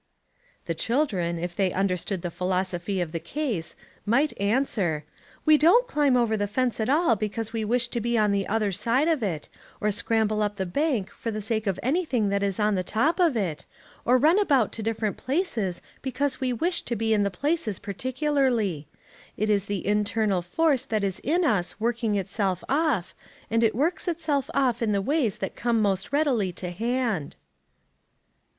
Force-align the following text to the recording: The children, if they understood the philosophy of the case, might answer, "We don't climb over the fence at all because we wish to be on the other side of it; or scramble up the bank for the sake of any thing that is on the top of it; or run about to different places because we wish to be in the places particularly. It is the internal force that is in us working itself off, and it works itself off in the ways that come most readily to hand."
The 0.65 0.73
children, 0.73 1.37
if 1.37 1.55
they 1.55 1.71
understood 1.71 2.23
the 2.23 2.31
philosophy 2.31 3.01
of 3.01 3.11
the 3.11 3.19
case, 3.19 3.75
might 4.03 4.33
answer, 4.41 5.05
"We 5.45 5.59
don't 5.59 5.87
climb 5.87 6.17
over 6.17 6.35
the 6.35 6.47
fence 6.47 6.79
at 6.79 6.89
all 6.89 7.15
because 7.15 7.53
we 7.53 7.63
wish 7.63 7.87
to 7.89 8.01
be 8.01 8.17
on 8.17 8.31
the 8.31 8.47
other 8.47 8.71
side 8.71 9.07
of 9.07 9.21
it; 9.21 9.47
or 9.79 9.91
scramble 9.91 10.41
up 10.41 10.55
the 10.57 10.65
bank 10.65 11.11
for 11.11 11.29
the 11.29 11.39
sake 11.39 11.67
of 11.67 11.79
any 11.83 12.03
thing 12.03 12.29
that 12.29 12.41
is 12.41 12.59
on 12.59 12.73
the 12.73 12.81
top 12.83 13.19
of 13.19 13.37
it; 13.37 13.67
or 14.03 14.17
run 14.17 14.39
about 14.39 14.71
to 14.71 14.81
different 14.81 15.17
places 15.17 15.83
because 16.01 16.41
we 16.41 16.51
wish 16.51 16.81
to 16.81 16.95
be 16.95 17.13
in 17.13 17.21
the 17.21 17.29
places 17.29 17.77
particularly. 17.77 18.87
It 19.37 19.51
is 19.51 19.67
the 19.67 19.85
internal 19.85 20.41
force 20.41 20.81
that 20.83 21.03
is 21.03 21.19
in 21.19 21.45
us 21.45 21.79
working 21.79 22.15
itself 22.15 22.63
off, 22.67 23.13
and 23.51 23.63
it 23.63 23.75
works 23.75 24.07
itself 24.07 24.49
off 24.55 24.81
in 24.81 24.93
the 24.93 24.99
ways 25.03 25.37
that 25.37 25.55
come 25.55 25.79
most 25.79 26.11
readily 26.11 26.51
to 26.53 26.71
hand." 26.71 27.35